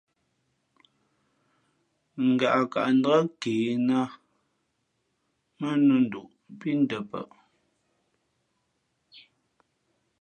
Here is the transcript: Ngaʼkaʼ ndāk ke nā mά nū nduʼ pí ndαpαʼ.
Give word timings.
Ngaʼkaʼ 2.33 2.87
ndāk 2.97 3.25
ke 3.41 3.53
nā 3.87 3.99
mά 5.59 5.69
nū 5.85 5.95
nduʼ 6.03 6.27
pí 6.59 6.69
ndαpαʼ. 6.81 7.27